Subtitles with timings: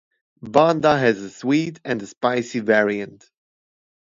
[0.43, 3.29] Bonda has a sweet and a spicy variant.